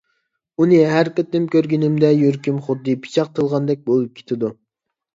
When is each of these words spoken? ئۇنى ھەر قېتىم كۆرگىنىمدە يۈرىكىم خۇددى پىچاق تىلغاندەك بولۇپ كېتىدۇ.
ئۇنى 0.63 0.79
ھەر 0.91 1.11
قېتىم 1.19 1.45
كۆرگىنىمدە 1.57 2.13
يۈرىكىم 2.23 2.59
خۇددى 2.65 2.99
پىچاق 3.07 3.33
تىلغاندەك 3.39 3.89
بولۇپ 3.93 4.21
كېتىدۇ. 4.21 4.57